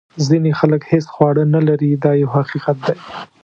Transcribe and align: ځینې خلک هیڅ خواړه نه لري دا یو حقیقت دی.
ځینې 0.27 0.51
خلک 0.59 0.81
هیڅ 0.91 1.05
خواړه 1.13 1.43
نه 1.55 1.61
لري 1.67 1.89
دا 2.03 2.11
یو 2.21 2.29
حقیقت 2.37 2.77
دی. 2.85 2.95